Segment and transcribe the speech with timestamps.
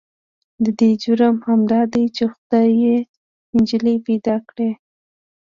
[0.63, 2.97] د دې جرم همدا دی چې خدای يې
[3.57, 4.69] نجلې پيدا کړې.